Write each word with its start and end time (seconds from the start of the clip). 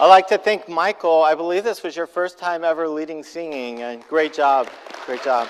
I'd 0.00 0.08
like 0.08 0.26
to 0.28 0.38
thank 0.38 0.68
Michael. 0.68 1.22
I 1.22 1.36
believe 1.36 1.62
this 1.62 1.84
was 1.84 1.94
your 1.94 2.08
first 2.08 2.36
time 2.36 2.64
ever 2.64 2.88
leading 2.88 3.22
singing, 3.22 3.82
and 3.82 4.02
great 4.08 4.34
job. 4.34 4.68
Great 5.06 5.22
job. 5.22 5.48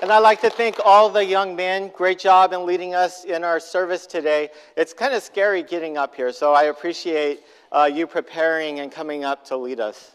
And 0.00 0.12
I'd 0.12 0.20
like 0.20 0.40
to 0.42 0.50
thank 0.50 0.76
all 0.84 1.08
the 1.08 1.24
young 1.24 1.56
men. 1.56 1.90
Great 1.96 2.20
job 2.20 2.52
in 2.52 2.64
leading 2.64 2.94
us 2.94 3.24
in 3.24 3.42
our 3.42 3.58
service 3.58 4.06
today. 4.06 4.50
It's 4.76 4.92
kind 4.92 5.14
of 5.14 5.22
scary 5.24 5.64
getting 5.64 5.96
up 5.96 6.14
here, 6.14 6.30
so 6.30 6.52
I 6.52 6.64
appreciate 6.64 7.40
uh, 7.72 7.90
you 7.92 8.06
preparing 8.06 8.78
and 8.78 8.92
coming 8.92 9.24
up 9.24 9.44
to 9.46 9.56
lead 9.56 9.80
us. 9.80 10.12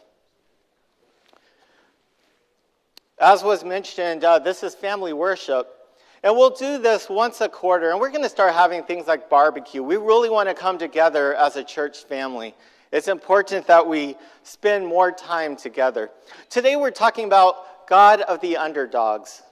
As 3.19 3.43
was 3.43 3.65
mentioned, 3.65 4.23
uh, 4.23 4.39
this 4.39 4.63
is 4.63 4.75
family 4.75 5.11
worship. 5.11 5.76
And 6.23 6.35
we'll 6.35 6.49
do 6.49 6.79
this 6.79 7.09
once 7.09 7.41
a 7.41 7.49
quarter, 7.49 7.91
and 7.91 7.99
we're 7.99 8.09
going 8.09 8.23
to 8.23 8.29
start 8.29 8.53
having 8.53 8.83
things 8.83 9.07
like 9.07 9.29
barbecue. 9.29 9.83
We 9.83 9.97
really 9.97 10.29
want 10.29 10.49
to 10.49 10.55
come 10.55 10.77
together 10.77 11.35
as 11.35 11.55
a 11.55 11.63
church 11.63 12.05
family. 12.05 12.55
It's 12.91 13.07
important 13.07 13.67
that 13.67 13.87
we 13.87 14.15
spend 14.43 14.87
more 14.87 15.11
time 15.11 15.55
together. 15.55 16.09
Today 16.49 16.75
we're 16.75 16.91
talking 16.91 17.25
about 17.25 17.87
God 17.87 18.21
of 18.21 18.41
the 18.41 18.57
underdogs. 18.57 19.43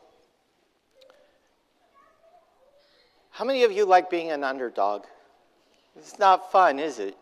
How 3.29 3.45
many 3.45 3.63
of 3.63 3.71
you 3.71 3.85
like 3.85 4.09
being 4.09 4.31
an 4.31 4.43
underdog? 4.43 5.03
It's 5.97 6.17
not 6.17 6.51
fun, 6.51 6.79
is 6.79 6.99
it? 6.99 7.17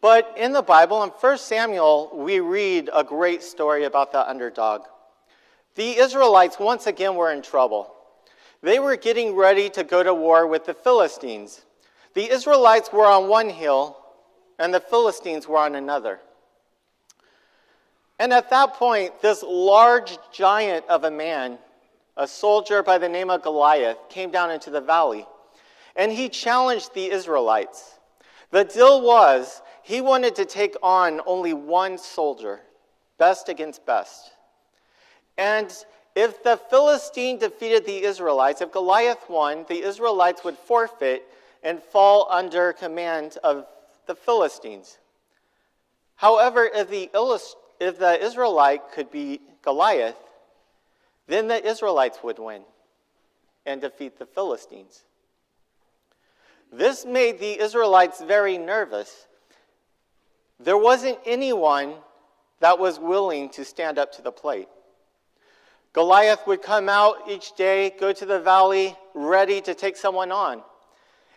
But 0.00 0.34
in 0.36 0.52
the 0.52 0.62
Bible, 0.62 1.02
in 1.02 1.10
1 1.10 1.38
Samuel, 1.38 2.10
we 2.14 2.40
read 2.40 2.90
a 2.92 3.04
great 3.04 3.42
story 3.42 3.84
about 3.84 4.12
the 4.12 4.28
underdog. 4.28 4.82
The 5.74 5.98
Israelites 5.98 6.58
once 6.58 6.86
again 6.86 7.16
were 7.16 7.32
in 7.32 7.42
trouble. 7.42 7.92
They 8.62 8.78
were 8.78 8.96
getting 8.96 9.34
ready 9.34 9.68
to 9.70 9.84
go 9.84 10.02
to 10.02 10.14
war 10.14 10.46
with 10.46 10.64
the 10.64 10.74
Philistines. 10.74 11.64
The 12.14 12.30
Israelites 12.30 12.92
were 12.92 13.06
on 13.06 13.28
one 13.28 13.50
hill, 13.50 13.96
and 14.58 14.72
the 14.72 14.80
Philistines 14.80 15.48
were 15.48 15.58
on 15.58 15.74
another. 15.74 16.20
And 18.18 18.32
at 18.32 18.50
that 18.50 18.74
point, 18.74 19.20
this 19.20 19.42
large 19.42 20.16
giant 20.32 20.86
of 20.88 21.04
a 21.04 21.10
man, 21.10 21.58
a 22.16 22.28
soldier 22.28 22.82
by 22.82 22.98
the 22.98 23.08
name 23.08 23.28
of 23.28 23.42
Goliath, 23.42 23.98
came 24.08 24.30
down 24.30 24.52
into 24.52 24.70
the 24.70 24.80
valley. 24.80 25.26
And 25.96 26.12
he 26.12 26.28
challenged 26.28 26.94
the 26.94 27.10
Israelites. 27.10 27.98
The 28.50 28.64
deal 28.64 29.02
was 29.02 29.60
he 29.82 30.00
wanted 30.00 30.36
to 30.36 30.44
take 30.44 30.76
on 30.82 31.20
only 31.26 31.52
one 31.52 31.98
soldier, 31.98 32.60
best 33.18 33.48
against 33.48 33.84
best. 33.84 34.33
And 35.36 35.72
if 36.14 36.42
the 36.42 36.56
Philistine 36.56 37.38
defeated 37.38 37.84
the 37.84 38.02
Israelites, 38.02 38.60
if 38.60 38.70
Goliath 38.70 39.28
won, 39.28 39.64
the 39.68 39.82
Israelites 39.82 40.44
would 40.44 40.56
forfeit 40.56 41.24
and 41.62 41.82
fall 41.82 42.28
under 42.30 42.72
command 42.72 43.38
of 43.42 43.66
the 44.06 44.14
Philistines. 44.14 44.98
However, 46.16 46.70
if 46.72 46.88
the, 46.88 47.10
if 47.80 47.98
the 47.98 48.22
Israelite 48.22 48.92
could 48.92 49.10
beat 49.10 49.62
Goliath, 49.62 50.16
then 51.26 51.48
the 51.48 51.64
Israelites 51.66 52.18
would 52.22 52.38
win 52.38 52.62
and 53.66 53.80
defeat 53.80 54.18
the 54.18 54.26
Philistines. 54.26 55.04
This 56.72 57.04
made 57.04 57.38
the 57.38 57.60
Israelites 57.60 58.20
very 58.20 58.58
nervous. 58.58 59.26
There 60.60 60.78
wasn't 60.78 61.18
anyone 61.24 61.94
that 62.60 62.78
was 62.78 62.98
willing 62.98 63.48
to 63.50 63.64
stand 63.64 63.98
up 63.98 64.12
to 64.12 64.22
the 64.22 64.32
plate. 64.32 64.68
Goliath 65.94 66.46
would 66.48 66.60
come 66.60 66.88
out 66.88 67.30
each 67.30 67.54
day, 67.54 67.94
go 67.98 68.12
to 68.12 68.26
the 68.26 68.40
valley, 68.40 68.96
ready 69.14 69.60
to 69.60 69.74
take 69.74 69.96
someone 69.96 70.32
on. 70.32 70.62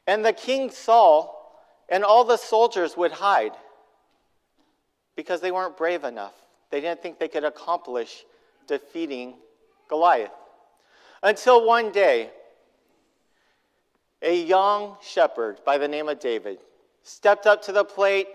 And 0.07 0.25
the 0.25 0.33
king 0.33 0.71
Saul 0.71 1.33
and 1.87 2.03
all 2.03 2.23
the 2.23 2.37
soldiers 2.37 2.97
would 2.97 3.11
hide 3.11 3.53
because 5.15 5.41
they 5.41 5.51
weren't 5.51 5.77
brave 5.77 6.03
enough. 6.03 6.33
They 6.71 6.81
didn't 6.81 7.03
think 7.03 7.19
they 7.19 7.27
could 7.27 7.43
accomplish 7.43 8.25
defeating 8.65 9.35
Goliath. 9.89 10.31
Until 11.21 11.65
one 11.65 11.91
day, 11.91 12.31
a 14.23 14.35
young 14.35 14.97
shepherd 15.01 15.59
by 15.65 15.77
the 15.77 15.87
name 15.87 16.09
of 16.09 16.19
David 16.19 16.57
stepped 17.03 17.45
up 17.45 17.61
to 17.63 17.71
the 17.71 17.85
plate 17.85 18.27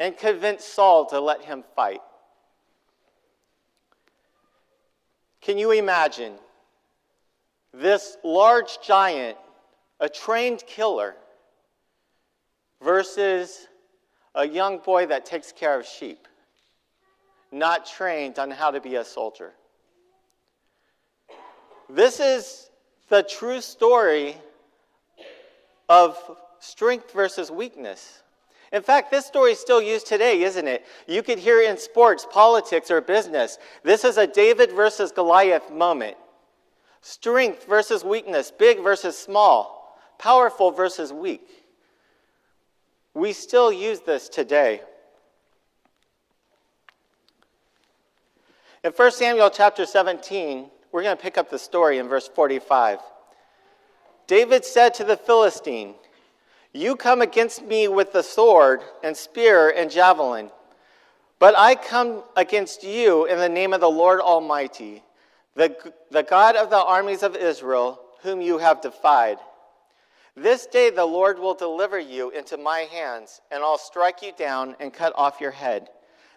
and 0.00 0.16
convinced 0.16 0.72
Saul 0.72 1.04
to 1.06 1.20
let 1.20 1.42
him 1.42 1.62
fight. 1.74 2.00
Can 5.46 5.58
you 5.58 5.70
imagine 5.70 6.32
this 7.72 8.16
large 8.24 8.80
giant, 8.82 9.38
a 10.00 10.08
trained 10.08 10.64
killer, 10.66 11.14
versus 12.82 13.68
a 14.34 14.44
young 14.44 14.78
boy 14.78 15.06
that 15.06 15.24
takes 15.24 15.52
care 15.52 15.78
of 15.78 15.86
sheep, 15.86 16.26
not 17.52 17.86
trained 17.86 18.40
on 18.40 18.50
how 18.50 18.72
to 18.72 18.80
be 18.80 18.96
a 18.96 19.04
soldier? 19.04 19.52
This 21.88 22.18
is 22.18 22.68
the 23.08 23.22
true 23.22 23.60
story 23.60 24.34
of 25.88 26.18
strength 26.58 27.12
versus 27.12 27.52
weakness. 27.52 28.24
In 28.72 28.82
fact, 28.82 29.10
this 29.10 29.26
story 29.26 29.52
is 29.52 29.60
still 29.60 29.80
used 29.80 30.06
today, 30.06 30.42
isn't 30.42 30.66
it? 30.66 30.84
You 31.06 31.22
could 31.22 31.38
hear 31.38 31.60
it 31.60 31.70
in 31.70 31.78
sports, 31.78 32.26
politics, 32.30 32.90
or 32.90 33.00
business. 33.00 33.58
This 33.82 34.04
is 34.04 34.16
a 34.16 34.26
David 34.26 34.72
versus 34.72 35.12
Goliath 35.12 35.70
moment. 35.70 36.16
Strength 37.00 37.66
versus 37.66 38.04
weakness, 38.04 38.50
big 38.50 38.82
versus 38.82 39.16
small, 39.16 39.96
powerful 40.18 40.72
versus 40.72 41.12
weak. 41.12 41.48
We 43.14 43.32
still 43.32 43.72
use 43.72 44.00
this 44.00 44.28
today. 44.28 44.82
In 48.82 48.92
1 48.92 49.12
Samuel 49.12 49.50
chapter 49.50 49.86
17, 49.86 50.70
we're 50.92 51.02
going 51.02 51.16
to 51.16 51.22
pick 51.22 51.38
up 51.38 51.50
the 51.50 51.58
story 51.58 51.98
in 51.98 52.08
verse 52.08 52.28
45. 52.28 52.98
David 54.26 54.64
said 54.64 54.94
to 54.94 55.04
the 55.04 55.16
Philistine, 55.16 55.94
you 56.76 56.96
come 56.96 57.22
against 57.22 57.64
me 57.64 57.88
with 57.88 58.12
the 58.12 58.22
sword 58.22 58.80
and 59.02 59.16
spear 59.16 59.70
and 59.70 59.90
javelin, 59.90 60.50
but 61.38 61.54
I 61.56 61.74
come 61.74 62.22
against 62.36 62.82
you 62.82 63.26
in 63.26 63.38
the 63.38 63.48
name 63.48 63.72
of 63.72 63.80
the 63.80 63.90
Lord 63.90 64.20
Almighty, 64.20 65.02
the, 65.54 65.76
the 66.10 66.22
God 66.22 66.56
of 66.56 66.70
the 66.70 66.82
armies 66.82 67.22
of 67.22 67.36
Israel, 67.36 68.00
whom 68.22 68.40
you 68.40 68.58
have 68.58 68.80
defied. 68.80 69.38
This 70.34 70.66
day 70.66 70.90
the 70.90 71.04
Lord 71.04 71.38
will 71.38 71.54
deliver 71.54 71.98
you 71.98 72.30
into 72.30 72.56
my 72.56 72.80
hands, 72.80 73.40
and 73.50 73.62
I'll 73.62 73.78
strike 73.78 74.22
you 74.22 74.32
down 74.38 74.76
and 74.80 74.92
cut 74.92 75.12
off 75.16 75.40
your 75.40 75.50
head. 75.50 75.88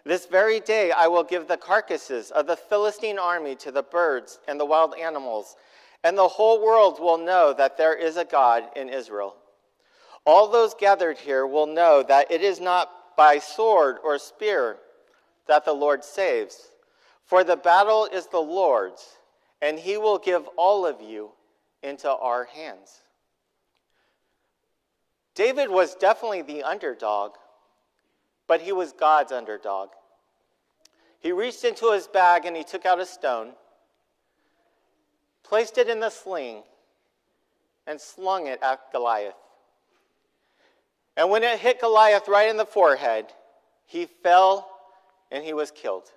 This 0.04 0.26
very 0.26 0.60
day 0.60 0.90
I 0.90 1.06
will 1.08 1.24
give 1.24 1.48
the 1.48 1.58
carcasses 1.58 2.30
of 2.30 2.46
the 2.46 2.56
Philistine 2.56 3.18
army 3.18 3.54
to 3.56 3.70
the 3.70 3.82
birds 3.82 4.38
and 4.48 4.58
the 4.58 4.64
wild 4.64 4.94
animals, 4.98 5.56
and 6.02 6.16
the 6.16 6.28
whole 6.28 6.64
world 6.64 6.98
will 6.98 7.18
know 7.18 7.52
that 7.52 7.76
there 7.76 7.94
is 7.94 8.16
a 8.16 8.24
God 8.24 8.64
in 8.74 8.88
Israel. 8.88 9.36
All 10.26 10.48
those 10.48 10.74
gathered 10.74 11.18
here 11.18 11.46
will 11.46 11.66
know 11.66 12.02
that 12.02 12.30
it 12.30 12.42
is 12.42 12.60
not 12.60 12.90
by 13.16 13.38
sword 13.38 13.96
or 14.02 14.18
spear 14.18 14.76
that 15.46 15.64
the 15.64 15.72
Lord 15.72 16.04
saves, 16.04 16.72
for 17.24 17.42
the 17.42 17.56
battle 17.56 18.06
is 18.06 18.26
the 18.26 18.38
Lord's, 18.38 19.18
and 19.60 19.78
he 19.78 19.96
will 19.96 20.18
give 20.18 20.46
all 20.56 20.86
of 20.86 21.00
you 21.00 21.32
into 21.82 22.10
our 22.10 22.44
hands. 22.44 23.02
David 25.34 25.70
was 25.70 25.94
definitely 25.94 26.42
the 26.42 26.62
underdog, 26.62 27.32
but 28.46 28.60
he 28.60 28.72
was 28.72 28.92
God's 28.92 29.32
underdog. 29.32 29.90
He 31.20 31.32
reached 31.32 31.64
into 31.64 31.92
his 31.92 32.08
bag 32.08 32.44
and 32.46 32.56
he 32.56 32.64
took 32.64 32.84
out 32.84 33.00
a 33.00 33.06
stone, 33.06 33.52
placed 35.42 35.78
it 35.78 35.88
in 35.88 36.00
the 36.00 36.10
sling, 36.10 36.62
and 37.86 38.00
slung 38.00 38.46
it 38.46 38.60
at 38.62 38.92
Goliath. 38.92 39.34
And 41.16 41.30
when 41.30 41.42
it 41.42 41.58
hit 41.58 41.80
Goliath 41.80 42.28
right 42.28 42.48
in 42.48 42.56
the 42.56 42.64
forehead, 42.64 43.26
he 43.86 44.06
fell 44.22 44.70
and 45.30 45.44
he 45.44 45.52
was 45.52 45.70
killed. 45.70 46.10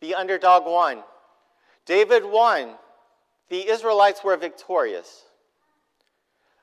The 0.00 0.14
underdog 0.14 0.66
won. 0.66 1.02
David 1.86 2.24
won. 2.24 2.74
The 3.48 3.68
Israelites 3.68 4.22
were 4.24 4.36
victorious. 4.36 5.22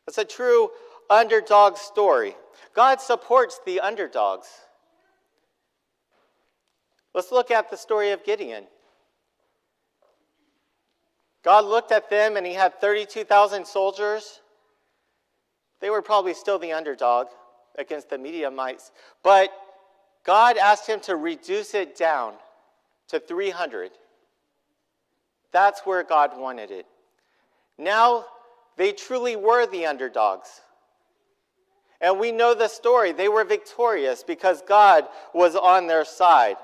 It's 0.07 0.17
a 0.17 0.25
true 0.25 0.69
underdog 1.09 1.77
story. 1.77 2.35
God 2.75 3.01
supports 3.01 3.59
the 3.65 3.79
underdogs. 3.79 4.47
Let's 7.13 7.31
look 7.31 7.51
at 7.51 7.69
the 7.69 7.77
story 7.77 8.11
of 8.11 8.23
Gideon. 8.23 8.65
God 11.43 11.65
looked 11.65 11.91
at 11.91 12.09
them 12.09 12.37
and 12.37 12.45
he 12.45 12.53
had 12.53 12.79
32,000 12.79 13.65
soldiers 13.65 14.41
they 15.81 15.89
were 15.89 16.01
probably 16.01 16.33
still 16.33 16.59
the 16.59 16.71
underdog 16.71 17.27
against 17.77 18.09
the 18.09 18.17
Midianites, 18.17 18.91
but 19.23 19.51
God 20.23 20.57
asked 20.57 20.87
him 20.87 20.99
to 21.01 21.15
reduce 21.15 21.73
it 21.73 21.97
down 21.97 22.33
to 23.09 23.19
300. 23.19 23.91
That's 25.51 25.81
where 25.81 26.03
God 26.03 26.37
wanted 26.37 26.71
it. 26.71 26.85
Now 27.77 28.25
they 28.77 28.91
truly 28.91 29.35
were 29.35 29.65
the 29.65 29.85
underdogs. 29.85 30.61
And 31.99 32.19
we 32.19 32.31
know 32.31 32.55
the 32.55 32.67
story. 32.67 33.11
They 33.11 33.29
were 33.29 33.43
victorious 33.43 34.23
because 34.23 34.61
God 34.63 35.07
was 35.33 35.55
on 35.55 35.87
their 35.87 36.05
side. 36.05 36.57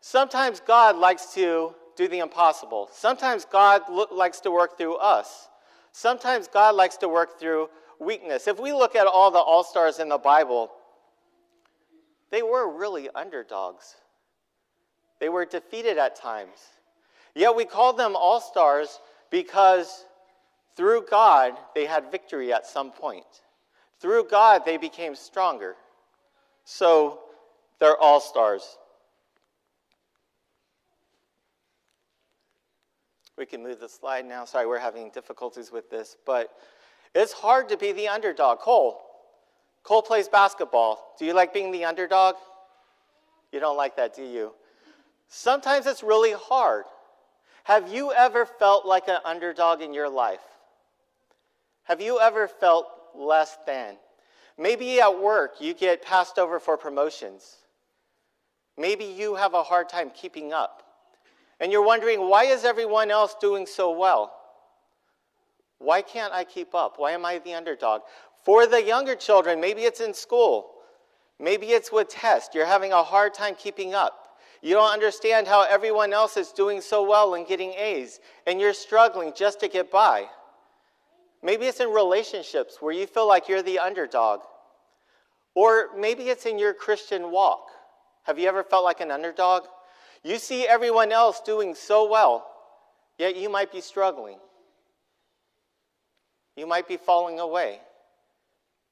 Sometimes 0.00 0.60
God 0.60 0.96
likes 0.96 1.32
to 1.34 1.74
do 1.96 2.08
the 2.08 2.18
impossible. 2.18 2.90
Sometimes 2.92 3.46
God 3.46 3.82
lo- 3.88 4.06
likes 4.12 4.40
to 4.40 4.50
work 4.50 4.76
through 4.76 4.96
us. 4.96 5.48
Sometimes 5.96 6.48
God 6.48 6.74
likes 6.74 6.96
to 6.98 7.08
work 7.08 7.38
through 7.38 7.70
weakness. 8.00 8.48
If 8.48 8.58
we 8.58 8.72
look 8.72 8.96
at 8.96 9.06
all 9.06 9.30
the 9.30 9.38
all 9.38 9.62
stars 9.62 10.00
in 10.00 10.08
the 10.08 10.18
Bible, 10.18 10.72
they 12.32 12.42
were 12.42 12.76
really 12.76 13.08
underdogs. 13.14 13.94
They 15.20 15.28
were 15.28 15.44
defeated 15.44 15.96
at 15.96 16.16
times. 16.16 16.58
Yet 17.36 17.54
we 17.54 17.64
call 17.64 17.92
them 17.92 18.16
all 18.16 18.40
stars 18.40 18.98
because 19.30 20.04
through 20.76 21.06
God 21.08 21.54
they 21.76 21.86
had 21.86 22.10
victory 22.10 22.52
at 22.52 22.66
some 22.66 22.90
point. 22.90 23.42
Through 24.00 24.24
God 24.28 24.62
they 24.64 24.76
became 24.76 25.14
stronger. 25.14 25.76
So 26.64 27.20
they're 27.78 27.96
all 27.96 28.18
stars. 28.18 28.78
We 33.36 33.46
can 33.46 33.62
move 33.62 33.80
the 33.80 33.88
slide 33.88 34.26
now. 34.26 34.44
Sorry, 34.44 34.66
we're 34.66 34.78
having 34.78 35.10
difficulties 35.10 35.72
with 35.72 35.90
this, 35.90 36.16
but 36.24 36.50
it's 37.14 37.32
hard 37.32 37.68
to 37.70 37.76
be 37.76 37.92
the 37.92 38.08
underdog. 38.08 38.60
Cole, 38.60 39.00
Cole 39.82 40.02
plays 40.02 40.28
basketball. 40.28 41.14
Do 41.18 41.24
you 41.24 41.34
like 41.34 41.52
being 41.52 41.70
the 41.70 41.84
underdog? 41.84 42.36
You 43.52 43.60
don't 43.60 43.76
like 43.76 43.96
that, 43.96 44.14
do 44.14 44.22
you? 44.24 44.52
Sometimes 45.28 45.86
it's 45.86 46.02
really 46.02 46.32
hard. 46.32 46.84
Have 47.64 47.92
you 47.92 48.12
ever 48.12 48.46
felt 48.46 48.86
like 48.86 49.08
an 49.08 49.18
underdog 49.24 49.80
in 49.80 49.94
your 49.94 50.08
life? 50.08 50.40
Have 51.84 52.00
you 52.00 52.20
ever 52.20 52.46
felt 52.48 52.86
less 53.14 53.56
than? 53.66 53.96
Maybe 54.56 55.00
at 55.00 55.20
work 55.20 55.60
you 55.60 55.74
get 55.74 56.02
passed 56.02 56.38
over 56.38 56.60
for 56.60 56.76
promotions. 56.76 57.56
Maybe 58.76 59.04
you 59.04 59.34
have 59.34 59.54
a 59.54 59.62
hard 59.62 59.88
time 59.88 60.10
keeping 60.10 60.52
up. 60.52 60.83
And 61.64 61.72
you're 61.72 61.82
wondering, 61.82 62.28
why 62.28 62.44
is 62.44 62.62
everyone 62.66 63.10
else 63.10 63.36
doing 63.40 63.64
so 63.64 63.98
well? 63.98 64.34
Why 65.78 66.02
can't 66.02 66.30
I 66.30 66.44
keep 66.44 66.74
up? 66.74 66.96
Why 66.98 67.12
am 67.12 67.24
I 67.24 67.38
the 67.38 67.54
underdog? 67.54 68.02
For 68.44 68.66
the 68.66 68.84
younger 68.84 69.14
children, 69.14 69.62
maybe 69.62 69.80
it's 69.84 70.00
in 70.00 70.12
school. 70.12 70.72
Maybe 71.40 71.68
it's 71.68 71.90
with 71.90 72.08
tests. 72.08 72.54
You're 72.54 72.66
having 72.66 72.92
a 72.92 73.02
hard 73.02 73.32
time 73.32 73.54
keeping 73.54 73.94
up. 73.94 74.36
You 74.60 74.74
don't 74.74 74.92
understand 74.92 75.46
how 75.46 75.62
everyone 75.62 76.12
else 76.12 76.36
is 76.36 76.52
doing 76.52 76.82
so 76.82 77.02
well 77.02 77.32
and 77.32 77.46
getting 77.46 77.72
A's, 77.72 78.20
and 78.46 78.60
you're 78.60 78.74
struggling 78.74 79.32
just 79.34 79.58
to 79.60 79.68
get 79.68 79.90
by. 79.90 80.26
Maybe 81.42 81.64
it's 81.64 81.80
in 81.80 81.88
relationships 81.88 82.76
where 82.80 82.92
you 82.92 83.06
feel 83.06 83.26
like 83.26 83.48
you're 83.48 83.62
the 83.62 83.78
underdog. 83.78 84.40
Or 85.54 85.88
maybe 85.98 86.24
it's 86.24 86.44
in 86.44 86.58
your 86.58 86.74
Christian 86.74 87.30
walk. 87.30 87.68
Have 88.24 88.38
you 88.38 88.48
ever 88.48 88.62
felt 88.62 88.84
like 88.84 89.00
an 89.00 89.10
underdog? 89.10 89.62
You 90.24 90.38
see 90.38 90.66
everyone 90.66 91.12
else 91.12 91.40
doing 91.40 91.74
so 91.74 92.10
well, 92.10 92.46
yet 93.18 93.36
you 93.36 93.50
might 93.50 93.70
be 93.70 93.82
struggling. 93.82 94.38
You 96.56 96.66
might 96.66 96.88
be 96.88 96.96
falling 96.96 97.40
away. 97.40 97.80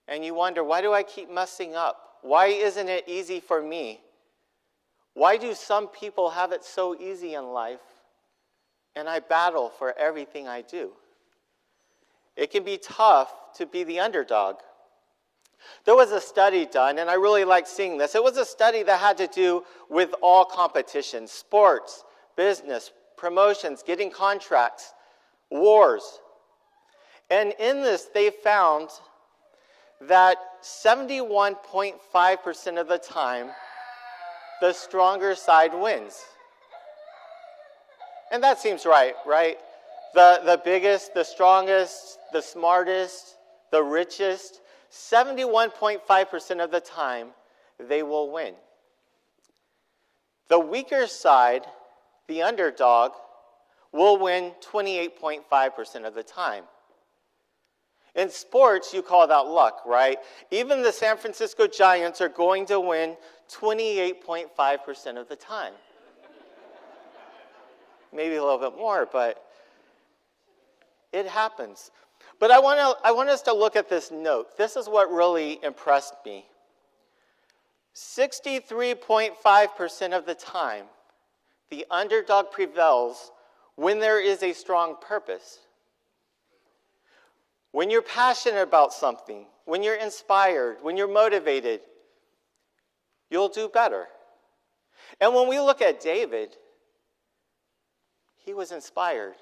And 0.07 0.25
you 0.25 0.35
wonder, 0.35 0.63
why 0.63 0.83
do 0.83 0.93
I 0.93 1.03
keep 1.03 1.31
messing 1.31 1.75
up? 1.75 1.99
Why 2.21 2.47
isn't 2.47 2.89
it 2.89 3.05
easy 3.07 3.41
for 3.41 3.63
me? 3.63 4.01
Why 5.15 5.37
do 5.39 5.55
some 5.55 5.89
people 5.89 6.31
have 6.31 6.53
it 6.53 6.65
so 6.65 6.95
easy 6.99 7.35
in 7.35 7.53
life 7.53 7.81
and 8.95 9.09
I 9.09 9.21
battle 9.21 9.71
for 9.71 9.97
everything 9.99 10.49
I 10.49 10.63
do? 10.63 10.93
It 12.37 12.51
can 12.51 12.63
be 12.63 12.79
tough 12.79 13.33
to 13.57 13.67
be 13.67 13.85
the 13.85 14.01
underdog. 14.01 14.57
There 15.85 15.97
was 15.97 16.13
a 16.13 16.21
study 16.21 16.67
done, 16.67 16.99
and 16.99 17.11
I 17.11 17.15
really 17.15 17.45
like 17.45 17.67
seeing 17.67 17.99
this. 17.99 18.15
It 18.15 18.23
was 18.23 18.37
a 18.37 18.45
study 18.45 18.85
that 18.85 19.01
had 19.01 19.19
to 19.19 19.27
do 19.27 19.65
with 19.89 20.15
all 20.23 20.45
competitions 20.45 21.33
sports, 21.33 22.05
business, 22.37 22.93
promotions, 23.17 23.83
getting 23.83 24.11
contracts, 24.11 24.93
wars. 25.51 26.21
And 27.31 27.55
in 27.59 27.83
this, 27.83 28.09
they 28.13 28.31
found 28.31 28.91
that 30.09 30.37
71.5% 30.63 32.81
of 32.81 32.89
the 32.89 32.99
time, 32.99 33.51
the 34.61 34.73
stronger 34.73 35.35
side 35.35 35.75
wins. 35.75 36.21
And 38.31 38.43
that 38.43 38.59
seems 38.59 38.87
right, 38.87 39.15
right? 39.27 39.59
The, 40.15 40.41
the 40.45 40.59
biggest, 40.65 41.13
the 41.15 41.25
strongest, 41.25 42.19
the 42.33 42.41
smartest, 42.41 43.37
the 43.71 43.83
richest, 43.83 44.62
71.5% 44.93 46.63
of 46.63 46.71
the 46.71 46.81
time, 46.81 47.29
they 47.79 48.03
will 48.03 48.31
win. 48.31 48.55
The 50.49 50.59
weaker 50.59 51.07
side, 51.07 51.65
the 52.29 52.43
underdog, 52.43 53.13
will 53.91 54.19
win 54.19 54.53
28.5% 54.71 56.07
of 56.07 56.15
the 56.15 56.23
time. 56.23 56.65
In 58.15 58.29
sports, 58.29 58.93
you 58.93 59.01
call 59.01 59.27
that 59.27 59.47
luck, 59.47 59.81
right? 59.87 60.19
Even 60.51 60.83
the 60.83 60.93
San 60.93 61.17
Francisco 61.17 61.67
Giants 61.67 62.21
are 62.21 62.29
going 62.29 62.67
to 62.67 62.79
win 62.79 63.17
28.5% 63.51 65.19
of 65.19 65.29
the 65.29 65.37
time. 65.37 65.73
Maybe 68.13 68.35
a 68.35 68.45
little 68.45 68.59
bit 68.59 68.77
more, 68.77 69.09
but 69.11 69.43
it 71.13 71.27
happens. 71.27 71.91
But 72.39 72.51
I 72.51 72.59
want, 72.59 72.81
to, 72.81 72.97
I 73.07 73.13
want 73.13 73.29
us 73.29 73.43
to 73.43 73.53
look 73.53 73.77
at 73.77 73.89
this 73.89 74.11
note. 74.11 74.57
This 74.57 74.77
is 74.77 74.89
what 74.89 75.13
really 75.13 75.61
impressed 75.63 76.15
me. 76.25 76.47
63.5% 77.95 80.17
of 80.17 80.27
the 80.27 80.35
time, 80.35 80.87
the 81.71 81.87
underdog 81.91 82.51
prevails 82.51 83.31
when 83.77 84.01
there 84.01 84.21
is 84.21 84.43
a 84.43 84.53
strong 84.53 84.97
purpose. 85.01 85.61
When 87.71 87.91
you're 87.91 88.03
passionate 88.03 88.63
about 88.63 88.93
something, 88.93 89.47
when 89.65 89.83
you're 89.83 89.97
inspired, 89.97 90.77
when 90.83 90.97
you're 90.97 91.09
motivated, 91.09 91.81
you'll 93.31 93.49
do 93.49 93.69
better. 93.69 94.07
And 95.21 95.35
when 95.35 95.49
we 95.49 95.61
look 95.61 95.83
at 95.83 96.01
David, 96.01 96.57
he 98.37 98.55
was 98.55 98.73
inspired. 98.73 99.35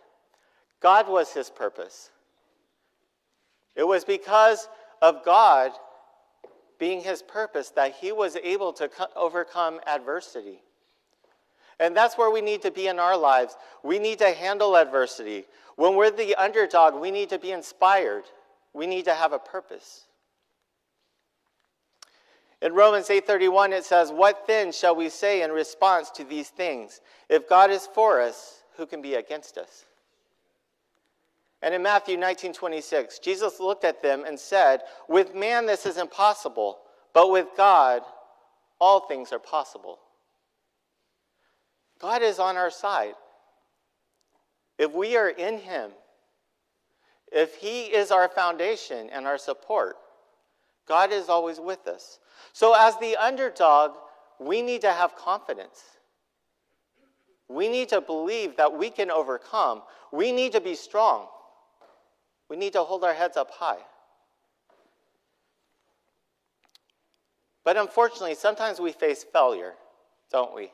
God 0.81 1.09
was 1.09 1.33
his 1.33 1.51
purpose. 1.51 2.11
It 3.81 3.89
was 3.89 4.05
because 4.05 4.69
of 5.01 5.25
God 5.25 5.73
being 6.79 7.01
his 7.01 7.23
purpose 7.23 7.71
that 7.71 7.95
he 7.95 8.13
was 8.13 8.37
able 8.37 8.75
to 8.75 8.91
overcome 9.17 9.81
adversity. 9.87 10.63
And 11.79 11.97
that's 11.97 12.19
where 12.19 12.31
we 12.31 12.43
need 12.43 12.61
to 12.61 12.71
be 12.71 12.89
in 12.89 12.99
our 12.99 13.17
lives. 13.17 13.57
We 13.83 13.99
need 13.99 14.19
to 14.19 14.33
handle 14.33 14.77
adversity. 14.77 15.47
When 15.77 15.97
we're 15.97 16.11
the 16.11 16.35
underdog, 16.35 16.95
we 16.95 17.11
need 17.11 17.31
to 17.31 17.39
be 17.39 17.53
inspired. 17.53 18.25
We 18.75 18.87
need 18.87 19.07
to 19.07 19.15
have 19.15 19.33
a 19.33 19.39
purpose. 19.39 20.05
In 22.61 22.75
Romans 22.75 23.09
8:31 23.09 23.73
it 23.73 23.87
says, 23.87 24.13
"What 24.13 24.47
then 24.47 24.73
shall 24.73 24.95
we 24.95 25.09
say 25.09 25.41
in 25.41 25.53
response 25.53 26.11
to 26.11 26.25
these 26.25 26.51
things? 26.51 27.01
If 27.31 27.49
God 27.49 27.71
is 27.71 27.87
for 27.87 28.21
us, 28.21 28.63
who 28.77 28.85
can 28.85 29.01
be 29.01 29.15
against 29.15 29.57
us?" 29.57 29.87
And 31.63 31.75
in 31.75 31.83
Matthew 31.83 32.17
19:26, 32.17 33.19
Jesus 33.19 33.61
looked 33.61 33.85
at 33.85 34.03
them 34.03 34.25
and 34.25 34.39
said, 34.39 34.87
"With 35.09 35.35
man 35.35 35.67
this 35.67 35.85
is 35.85 35.99
impossible, 35.99 36.81
but 37.13 37.29
with 37.29 37.55
God 37.57 38.05
all 38.79 39.01
things 39.01 39.33
are 39.33 39.39
possible." 39.39 40.01
God 41.99 42.23
is 42.23 42.39
on 42.39 42.57
our 42.57 42.71
side. 42.71 43.15
If 44.79 44.93
we 44.93 45.17
are 45.19 45.29
in 45.29 45.59
Him, 45.59 45.95
if 47.31 47.57
He 47.57 47.93
is 47.93 48.11
our 48.11 48.29
foundation 48.29 49.11
and 49.11 49.27
our 49.27 49.37
support, 49.37 49.99
God 50.87 51.13
is 51.13 51.29
always 51.29 51.61
with 51.61 51.87
us. 51.87 52.19
So, 52.55 52.73
as 52.73 52.97
the 52.97 53.17
underdog, 53.17 53.97
we 54.39 54.63
need 54.63 54.81
to 54.81 54.93
have 54.93 55.15
confidence. 55.15 55.85
We 57.49 57.69
need 57.69 57.91
to 57.91 58.01
believe 58.01 58.57
that 58.57 58.73
we 58.73 58.91
can 58.91 59.11
overcome. 59.11 59.83
We 60.11 60.33
need 60.33 60.53
to 60.53 60.61
be 60.61 60.75
strong. 60.75 61.29
We 62.51 62.57
need 62.57 62.73
to 62.73 62.83
hold 62.83 63.05
our 63.05 63.15
heads 63.15 63.37
up 63.37 63.51
high. 63.53 63.79
But 67.65 67.77
unfortunately, 67.77 68.35
sometimes 68.35 68.81
we 68.81 68.91
face 68.91 69.25
failure, 69.33 69.75
don't 70.33 70.55
we? 70.55 70.73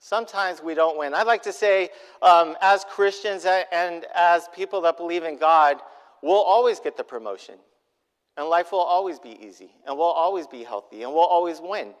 Sometimes 0.00 0.62
we 0.62 0.74
don't 0.74 0.98
win. 0.98 1.14
I'd 1.14 1.26
like 1.26 1.42
to 1.44 1.52
say, 1.52 1.90
um, 2.22 2.56
as 2.60 2.84
Christians 2.84 3.46
and 3.46 4.04
as 4.14 4.48
people 4.54 4.80
that 4.82 4.96
believe 4.96 5.22
in 5.22 5.38
God, 5.38 5.78
we'll 6.22 6.36
always 6.36 6.80
get 6.80 6.96
the 6.96 7.04
promotion. 7.04 7.54
And 8.36 8.48
life 8.48 8.72
will 8.72 8.78
always 8.80 9.18
be 9.18 9.38
easy. 9.44 9.70
And 9.86 9.96
we'll 9.96 10.06
always 10.06 10.46
be 10.46 10.64
healthy. 10.64 11.02
And 11.02 11.12
we'll 11.12 11.22
always 11.22 11.60
win. 11.60 11.94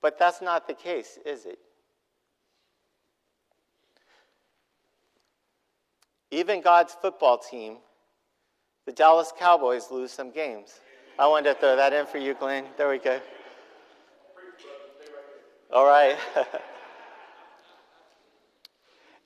But 0.00 0.18
that's 0.18 0.42
not 0.42 0.66
the 0.66 0.74
case, 0.74 1.18
is 1.24 1.46
it? 1.46 1.58
Even 6.34 6.60
God's 6.60 6.94
football 7.00 7.38
team 7.38 7.76
the 8.86 8.92
Dallas 8.92 9.32
Cowboys 9.38 9.90
lose 9.90 10.10
some 10.10 10.30
games. 10.30 10.80
I 11.18 11.26
wanted 11.26 11.54
to 11.54 11.60
throw 11.60 11.76
that 11.76 11.92
in 11.92 12.06
for 12.06 12.18
you, 12.18 12.34
Glenn. 12.34 12.66
There 12.76 12.88
we 12.88 12.98
go. 12.98 13.18
All 15.72 15.86
right. 15.86 16.16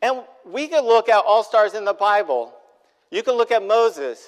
and 0.02 0.22
we 0.46 0.68
could 0.68 0.84
look 0.84 1.08
at 1.08 1.24
all 1.26 1.42
stars 1.42 1.74
in 1.74 1.84
the 1.84 1.94
Bible. 1.94 2.52
You 3.10 3.22
can 3.22 3.34
look 3.34 3.50
at 3.50 3.66
Moses, 3.66 4.24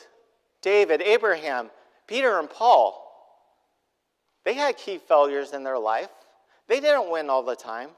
David, 0.63 1.01
Abraham, 1.03 1.71
Peter, 2.09 2.41
and 2.41 2.51
Paul. 2.51 2.97
They 4.45 4.55
had 4.55 4.77
key 4.79 4.99
failures 4.99 5.53
in 5.53 5.63
their 5.63 5.79
life. 5.79 6.09
They 6.67 6.81
didn't 6.81 7.11
win 7.11 7.31
all 7.31 7.43
the 7.43 7.57
time. 7.57 7.91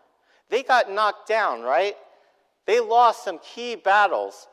They 0.51 0.63
got 0.63 0.91
knocked 0.91 1.29
down, 1.29 1.63
right? 1.63 1.95
They 2.67 2.81
lost 2.81 3.25
some 3.25 3.39
key 3.39 3.77
battles. 3.77 4.49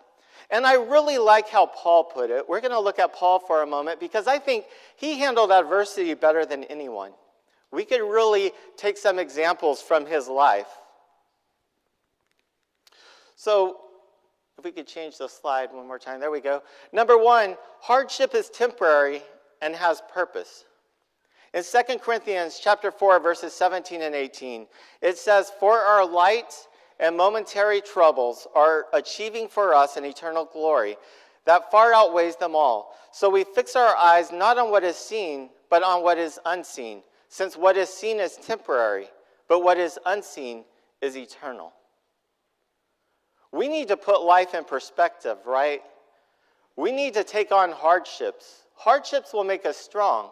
And 0.49 0.65
I 0.65 0.75
really 0.75 1.17
like 1.17 1.49
how 1.49 1.67
Paul 1.67 2.03
put 2.03 2.29
it. 2.29 2.47
We're 2.47 2.61
going 2.61 2.71
to 2.71 2.79
look 2.79 2.99
at 2.99 3.13
Paul 3.13 3.39
for 3.39 3.61
a 3.61 3.67
moment 3.67 3.99
because 3.99 4.27
I 4.27 4.39
think 4.39 4.65
he 4.95 5.19
handled 5.19 5.51
adversity 5.51 6.13
better 6.13 6.45
than 6.45 6.63
anyone. 6.65 7.11
We 7.71 7.85
could 7.85 8.01
really 8.01 8.51
take 8.77 8.97
some 8.97 9.19
examples 9.19 9.81
from 9.81 10.05
his 10.05 10.27
life. 10.27 10.67
So, 13.35 13.77
if 14.57 14.65
we 14.65 14.71
could 14.71 14.87
change 14.87 15.17
the 15.17 15.29
slide 15.29 15.69
one 15.71 15.87
more 15.87 15.99
time. 15.99 16.19
There 16.19 16.31
we 16.31 16.41
go. 16.41 16.61
Number 16.91 17.17
one, 17.17 17.55
hardship 17.79 18.35
is 18.35 18.49
temporary 18.49 19.21
and 19.61 19.73
has 19.73 20.01
purpose. 20.11 20.65
In 21.53 21.63
2 21.63 21.97
Corinthians 21.99 22.59
chapter 22.61 22.91
4, 22.91 23.19
verses 23.21 23.53
17 23.53 24.01
and 24.01 24.13
18, 24.13 24.67
it 25.01 25.17
says, 25.17 25.51
For 25.59 25.79
our 25.79 26.05
light 26.05 26.53
and 26.99 27.15
momentary 27.15 27.81
troubles 27.81 28.47
are 28.53 28.87
achieving 28.93 29.47
for 29.47 29.73
us 29.73 29.97
an 29.97 30.05
eternal 30.05 30.45
glory 30.45 30.97
that 31.45 31.71
far 31.71 31.93
outweighs 31.93 32.35
them 32.35 32.55
all. 32.55 32.95
So 33.11 33.29
we 33.29 33.43
fix 33.43 33.75
our 33.75 33.95
eyes 33.95 34.31
not 34.31 34.57
on 34.57 34.69
what 34.69 34.83
is 34.83 34.97
seen, 34.97 35.49
but 35.69 35.81
on 35.81 36.03
what 36.03 36.17
is 36.17 36.39
unseen, 36.45 37.01
since 37.27 37.55
what 37.55 37.77
is 37.77 37.89
seen 37.89 38.19
is 38.19 38.35
temporary, 38.35 39.07
but 39.47 39.63
what 39.63 39.77
is 39.77 39.97
unseen 40.05 40.65
is 41.01 41.15
eternal. 41.15 41.73
We 43.51 43.67
need 43.67 43.87
to 43.87 43.97
put 43.97 44.21
life 44.21 44.53
in 44.53 44.63
perspective, 44.63 45.37
right? 45.45 45.81
We 46.75 46.91
need 46.91 47.15
to 47.15 47.23
take 47.23 47.51
on 47.51 47.71
hardships. 47.71 48.65
Hardships 48.75 49.33
will 49.33 49.43
make 49.43 49.65
us 49.65 49.77
strong. 49.77 50.29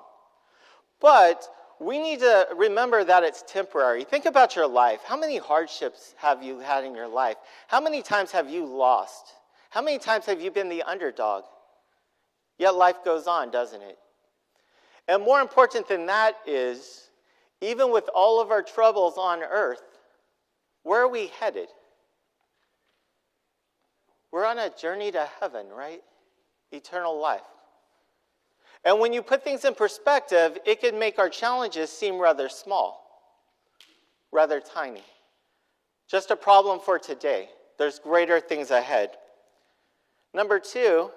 But 1.02 1.48
we 1.80 2.00
need 2.00 2.20
to 2.20 2.48
remember 2.56 3.04
that 3.04 3.24
it's 3.24 3.44
temporary. 3.48 4.04
Think 4.04 4.26
about 4.26 4.56
your 4.56 4.68
life. 4.68 5.02
How 5.06 5.18
many 5.18 5.38
hardships 5.38 6.16
have 6.18 6.42
you 6.42 6.60
had 6.60 6.84
in 6.84 6.96
your 6.96 7.08
life? 7.08 7.38
How 7.68 7.80
many 7.80 8.02
times 8.02 8.32
have 8.32 8.50
you 8.50 8.66
lost? 8.66 9.34
How 9.70 9.82
many 9.82 10.00
times 10.00 10.26
have 10.26 10.42
you 10.42 10.50
been 10.50 10.70
the 10.70 10.84
underdog? 10.84 11.44
Yet 12.58 12.76
life 12.76 13.04
goes 13.06 13.28
on, 13.28 13.52
doesn't 13.52 13.82
it? 13.82 13.98
And 15.08 15.24
more 15.24 15.40
important 15.40 15.88
than 15.88 16.08
that 16.08 16.36
is, 16.46 17.10
even 17.62 17.92
with 17.92 18.10
all 18.14 18.42
of 18.42 18.52
our 18.52 18.64
troubles 18.64 19.18
on 19.18 19.44
earth, 19.44 19.82
where 20.84 21.02
are 21.02 21.08
we 21.08 21.28
headed? 21.40 21.68
We're 24.32 24.46
on 24.46 24.60
a 24.60 24.70
journey 24.70 25.12
to 25.12 25.30
heaven, 25.40 25.68
right? 25.70 26.02
Eternal 26.72 27.20
life. 27.20 27.42
And 28.88 29.02
when 29.02 29.12
you 29.12 29.22
put 29.22 29.44
things 29.44 29.66
in 29.66 29.76
perspective, 29.76 30.58
it 30.66 30.80
can 30.80 30.98
make 30.98 31.20
our 31.20 31.28
challenges 31.28 31.90
seem 31.90 32.18
rather 32.18 32.48
small, 32.48 33.04
rather 34.32 34.62
tiny. 34.62 35.04
Just 36.10 36.32
a 36.32 36.38
problem 36.38 36.80
for 36.80 36.98
today. 36.98 37.50
There's 37.78 38.00
greater 38.00 38.40
things 38.40 38.72
ahead. 38.72 39.10
Number 40.34 40.58
two, 40.58 41.12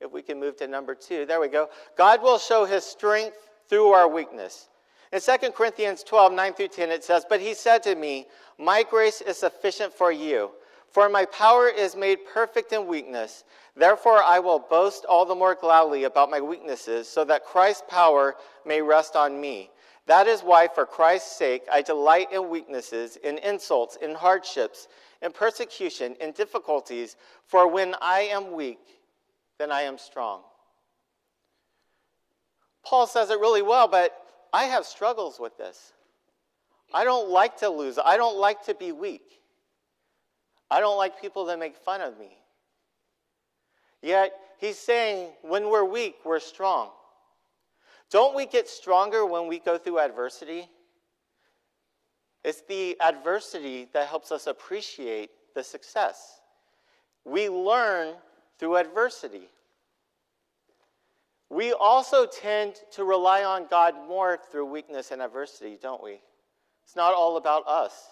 if 0.00 0.10
we 0.10 0.20
can 0.20 0.40
move 0.40 0.56
to 0.56 0.66
number 0.66 0.96
two, 0.96 1.26
there 1.26 1.38
we 1.38 1.46
go. 1.46 1.68
God 1.96 2.24
will 2.24 2.38
show 2.38 2.64
his 2.64 2.82
strength 2.82 3.36
through 3.68 3.90
our 3.90 4.08
weakness. 4.08 4.68
In 5.12 5.20
2 5.20 5.52
Corinthians 5.52 6.02
12, 6.02 6.32
9 6.32 6.54
through 6.54 6.68
10, 6.68 6.90
it 6.90 7.04
says, 7.04 7.24
But 7.28 7.40
he 7.40 7.54
said 7.54 7.84
to 7.84 7.94
me, 7.94 8.26
My 8.58 8.82
grace 8.82 9.20
is 9.20 9.38
sufficient 9.38 9.94
for 9.94 10.10
you, 10.10 10.50
for 10.90 11.08
my 11.08 11.24
power 11.26 11.68
is 11.68 11.94
made 11.94 12.26
perfect 12.32 12.72
in 12.72 12.86
weakness. 12.86 13.44
Therefore, 13.74 14.22
I 14.22 14.38
will 14.38 14.58
boast 14.58 15.04
all 15.04 15.26
the 15.26 15.34
more 15.34 15.54
gladly 15.54 16.04
about 16.04 16.30
my 16.30 16.40
weaknesses, 16.40 17.08
so 17.08 17.24
that 17.24 17.44
Christ's 17.44 17.84
power 17.88 18.36
may 18.64 18.80
rest 18.80 19.16
on 19.16 19.40
me. 19.40 19.70
That 20.06 20.26
is 20.26 20.40
why, 20.40 20.68
for 20.68 20.86
Christ's 20.86 21.36
sake, 21.36 21.64
I 21.70 21.82
delight 21.82 22.32
in 22.32 22.48
weaknesses, 22.48 23.16
in 23.16 23.38
insults, 23.38 23.96
in 23.96 24.14
hardships, 24.14 24.88
in 25.20 25.32
persecution, 25.32 26.14
in 26.20 26.32
difficulties. 26.32 27.16
For 27.44 27.68
when 27.68 27.94
I 28.00 28.20
am 28.20 28.52
weak, 28.52 28.78
then 29.58 29.72
I 29.72 29.82
am 29.82 29.98
strong. 29.98 30.42
Paul 32.84 33.08
says 33.08 33.30
it 33.30 33.40
really 33.40 33.62
well, 33.62 33.88
but 33.88 34.16
I 34.52 34.64
have 34.64 34.86
struggles 34.86 35.40
with 35.40 35.58
this. 35.58 35.92
I 36.94 37.02
don't 37.02 37.28
like 37.28 37.56
to 37.58 37.68
lose. 37.68 37.98
I 38.02 38.16
don't 38.16 38.38
like 38.38 38.64
to 38.66 38.74
be 38.74 38.92
weak. 38.92 39.40
I 40.70 40.80
don't 40.80 40.96
like 40.96 41.20
people 41.20 41.44
that 41.46 41.58
make 41.58 41.76
fun 41.76 42.00
of 42.00 42.18
me. 42.18 42.36
Yet 44.02 44.32
he's 44.58 44.78
saying 44.78 45.30
when 45.42 45.70
we're 45.70 45.84
weak, 45.84 46.16
we're 46.24 46.40
strong. 46.40 46.90
Don't 48.10 48.36
we 48.36 48.46
get 48.46 48.68
stronger 48.68 49.26
when 49.26 49.48
we 49.48 49.58
go 49.58 49.78
through 49.78 49.98
adversity? 49.98 50.68
It's 52.44 52.62
the 52.62 52.96
adversity 53.00 53.88
that 53.92 54.06
helps 54.06 54.30
us 54.30 54.46
appreciate 54.46 55.30
the 55.54 55.64
success. 55.64 56.40
We 57.24 57.48
learn 57.48 58.14
through 58.58 58.76
adversity. 58.76 59.48
We 61.50 61.72
also 61.72 62.26
tend 62.26 62.76
to 62.92 63.04
rely 63.04 63.42
on 63.42 63.66
God 63.68 63.94
more 64.08 64.38
through 64.50 64.66
weakness 64.66 65.10
and 65.10 65.20
adversity, 65.20 65.78
don't 65.80 66.02
we? 66.02 66.20
It's 66.84 66.94
not 66.94 67.14
all 67.14 67.36
about 67.36 67.66
us, 67.66 68.10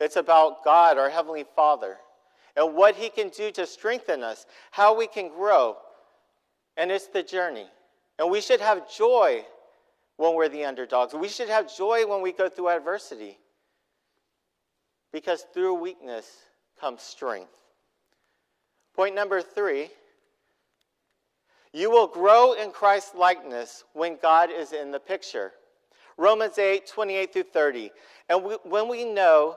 it's 0.00 0.16
about 0.16 0.64
God, 0.64 0.98
our 0.98 1.10
Heavenly 1.10 1.44
Father 1.56 1.98
and 2.56 2.74
what 2.74 2.96
He 2.96 3.08
can 3.08 3.28
do 3.28 3.50
to 3.52 3.66
strengthen 3.66 4.22
us, 4.22 4.46
how 4.70 4.96
we 4.96 5.06
can 5.06 5.28
grow. 5.28 5.76
And 6.76 6.90
it's 6.90 7.06
the 7.06 7.22
journey. 7.22 7.66
And 8.18 8.30
we 8.30 8.40
should 8.40 8.60
have 8.60 8.90
joy 8.90 9.44
when 10.16 10.34
we're 10.34 10.48
the 10.48 10.64
underdogs. 10.64 11.14
We 11.14 11.28
should 11.28 11.48
have 11.48 11.74
joy 11.74 12.06
when 12.06 12.20
we 12.20 12.32
go 12.32 12.48
through 12.48 12.68
adversity. 12.70 13.38
Because 15.12 15.44
through 15.54 15.74
weakness 15.74 16.26
comes 16.80 17.02
strength. 17.02 17.54
Point 18.94 19.14
number 19.14 19.40
three 19.40 19.90
you 21.72 21.90
will 21.90 22.06
grow 22.06 22.54
in 22.54 22.70
Christ's 22.70 23.14
likeness 23.14 23.84
when 23.92 24.16
God 24.20 24.50
is 24.50 24.72
in 24.72 24.90
the 24.90 24.98
picture. 24.98 25.52
Romans 26.16 26.58
8, 26.58 26.86
28 26.86 27.32
through 27.32 27.42
30. 27.42 27.90
And 28.28 28.42
we, 28.42 28.54
when 28.64 28.88
we 28.88 29.04
know 29.04 29.56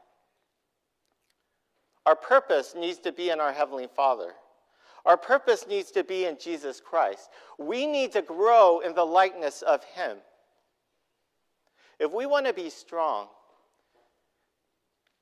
Our 2.05 2.15
purpose 2.15 2.73
needs 2.75 2.99
to 2.99 3.11
be 3.11 3.29
in 3.29 3.39
our 3.39 3.53
Heavenly 3.53 3.87
Father. 3.87 4.33
Our 5.05 5.17
purpose 5.17 5.65
needs 5.67 5.91
to 5.91 6.03
be 6.03 6.25
in 6.25 6.37
Jesus 6.39 6.79
Christ. 6.79 7.29
We 7.57 7.85
need 7.85 8.11
to 8.13 8.21
grow 8.21 8.79
in 8.79 8.93
the 8.93 9.05
likeness 9.05 9.61
of 9.61 9.83
Him. 9.83 10.17
If 11.99 12.11
we 12.11 12.25
want 12.25 12.45
to 12.47 12.53
be 12.53 12.69
strong, 12.69 13.27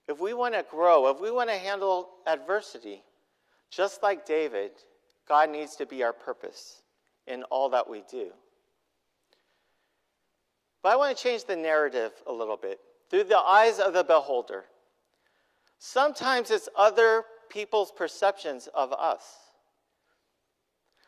if 0.07 0.19
we 0.19 0.33
want 0.33 0.53
to 0.55 0.65
grow, 0.69 1.07
if 1.09 1.19
we 1.19 1.31
want 1.31 1.49
to 1.49 1.57
handle 1.57 2.09
adversity, 2.25 3.03
just 3.69 4.01
like 4.01 4.25
David, 4.25 4.71
God 5.27 5.49
needs 5.49 5.75
to 5.75 5.85
be 5.85 6.03
our 6.03 6.13
purpose 6.13 6.81
in 7.27 7.43
all 7.43 7.69
that 7.69 7.89
we 7.89 8.03
do. 8.09 8.31
But 10.81 10.93
I 10.93 10.95
want 10.95 11.15
to 11.15 11.21
change 11.21 11.45
the 11.45 11.55
narrative 11.55 12.11
a 12.25 12.31
little 12.31 12.57
bit 12.57 12.79
through 13.09 13.25
the 13.25 13.37
eyes 13.37 13.79
of 13.79 13.93
the 13.93 14.03
beholder. 14.03 14.65
Sometimes 15.79 16.51
it's 16.51 16.69
other 16.75 17.23
people's 17.49 17.91
perceptions 17.91 18.67
of 18.73 18.93
us. 18.93 19.23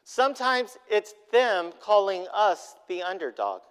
Sometimes 0.04 0.78
it's 0.90 1.14
them 1.32 1.72
calling 1.82 2.26
us 2.34 2.76
the 2.88 3.04
underdog. 3.04 3.62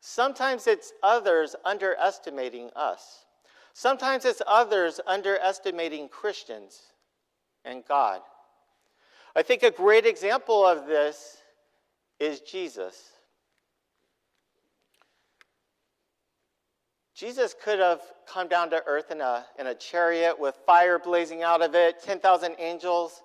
Sometimes 0.00 0.66
it's 0.66 0.92
others 1.02 1.56
underestimating 1.64 2.70
us. 2.76 3.24
Sometimes 3.72 4.24
it's 4.24 4.42
others 4.46 5.00
underestimating 5.06 6.08
Christians 6.08 6.80
and 7.64 7.84
God. 7.86 8.20
I 9.34 9.42
think 9.42 9.64
a 9.64 9.70
great 9.70 10.06
example 10.06 10.64
of 10.64 10.86
this 10.86 11.38
is 12.20 12.40
Jesus. 12.40 13.13
Jesus 17.14 17.54
could 17.62 17.78
have 17.78 18.00
come 18.26 18.48
down 18.48 18.70
to 18.70 18.82
earth 18.86 19.12
in 19.12 19.20
a, 19.20 19.46
in 19.58 19.68
a 19.68 19.74
chariot 19.74 20.38
with 20.38 20.56
fire 20.66 20.98
blazing 20.98 21.42
out 21.42 21.62
of 21.62 21.74
it, 21.76 22.02
10,000 22.02 22.56
angels. 22.58 23.22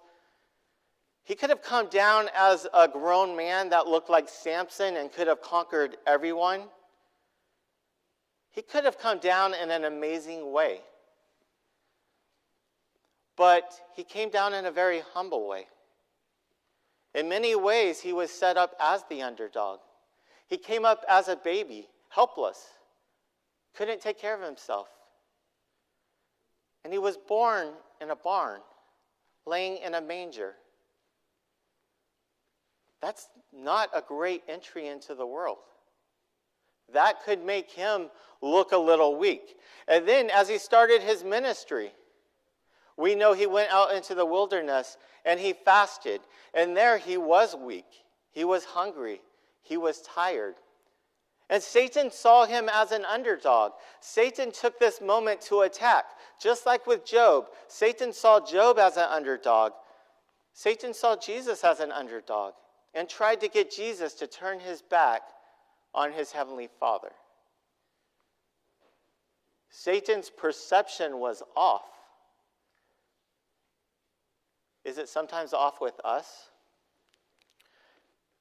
He 1.24 1.34
could 1.34 1.50
have 1.50 1.64
come 1.64 1.90
down 1.90 2.30
as 2.38 2.68
a 2.72 2.88
grown 2.88 3.36
man 3.36 3.70
that 3.70 3.88
looked 3.88 4.10
like 4.10 4.30
Samson 4.30 4.96
and 4.98 5.12
could 5.12 5.28
have 5.28 5.42
conquered 5.42 5.98
everyone. 6.06 6.64
He 8.52 8.62
could 8.62 8.84
have 8.84 9.00
come 9.00 9.18
down 9.18 9.56
in 9.56 9.72
an 9.72 9.86
amazing 9.86 10.52
way. 10.52 10.82
But 13.36 13.74
he 13.96 14.04
came 14.04 14.30
down 14.30 14.54
in 14.54 14.66
a 14.66 14.72
very 14.72 15.02
humble 15.14 15.48
way. 15.48 15.66
In 17.16 17.28
many 17.28 17.56
ways, 17.56 18.00
he 18.00 18.14
was 18.14 18.30
set 18.30 18.56
up 18.56 18.76
as 18.80 19.04
the 19.10 19.24
underdog. 19.24 19.80
He 20.48 20.58
came 20.58 20.86
up 20.86 21.04
as 21.10 21.28
a 21.28 21.36
baby, 21.36 21.88
helpless 22.10 22.68
couldn't 23.80 24.02
take 24.02 24.20
care 24.20 24.36
of 24.36 24.42
himself. 24.42 24.90
And 26.84 26.92
he 26.92 27.00
was 27.00 27.16
born 27.16 27.70
in 28.02 28.10
a 28.10 28.16
barn, 28.16 28.60
laying 29.48 29.78
in 29.78 29.94
a 29.94 30.02
manger. 30.02 30.56
That's 33.02 33.30
not 33.54 33.90
a 33.96 34.02
great 34.02 34.44
entry 34.50 34.88
into 34.88 35.16
the 35.16 35.26
world. 35.26 35.60
That 36.92 37.24
could 37.24 37.42
make 37.46 37.72
him 37.72 38.10
look 38.42 38.74
a 38.74 38.78
little 38.78 39.18
weak. 39.18 39.56
And 39.88 40.06
then, 40.06 40.30
as 40.30 40.50
he 40.50 40.58
started 40.58 41.02
his 41.02 41.24
ministry, 41.24 41.94
we 42.98 43.16
know 43.16 43.32
he 43.32 43.48
went 43.48 43.72
out 43.72 43.96
into 43.96 44.14
the 44.14 44.26
wilderness 44.26 44.98
and 45.24 45.40
he 45.40 45.54
fasted. 45.54 46.20
And 46.54 46.76
there 46.76 46.98
he 46.98 47.18
was 47.18 47.56
weak. 47.56 47.88
He 48.32 48.44
was 48.44 48.66
hungry. 48.66 49.22
He 49.62 49.78
was 49.78 50.02
tired. 50.02 50.56
And 51.50 51.64
Satan 51.64 52.12
saw 52.12 52.46
him 52.46 52.70
as 52.72 52.92
an 52.92 53.06
underdog. 53.06 53.72
Satan 54.02 54.52
took 54.52 54.80
this 54.80 55.02
moment 55.02 55.42
to 55.42 55.62
attack. 55.62 56.06
Just 56.40 56.66
like 56.66 56.86
with 56.86 57.06
Job, 57.06 57.48
Satan 57.68 58.14
saw 58.14 58.40
Job 58.40 58.78
as 58.78 58.98
an 58.98 59.08
underdog. 59.10 59.74
Satan 60.54 60.94
saw 60.94 61.16
Jesus 61.16 61.64
as 61.64 61.80
an 61.80 61.92
underdog 61.92 62.54
and 62.94 63.10
tried 63.10 63.42
to 63.42 63.48
get 63.48 63.72
Jesus 63.72 64.14
to 64.16 64.28
turn 64.28 64.60
his 64.60 64.82
back 64.82 65.22
on 65.94 66.12
his 66.12 66.32
heavenly 66.32 66.70
Father. 66.80 67.12
Satan's 69.70 70.30
perception 70.30 71.20
was 71.20 71.42
off. 71.56 71.86
Is 74.84 74.98
it 74.98 75.10
sometimes 75.10 75.54
off 75.54 75.82
with 75.82 76.00
us? 76.04 76.49